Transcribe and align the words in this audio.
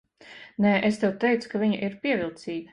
Nē, 0.65 0.71
es 0.89 0.97
tev 1.03 1.13
teicu, 1.25 1.53
ka 1.53 1.63
viņa 1.67 1.81
ir 1.89 1.99
pievilcīga. 2.07 2.69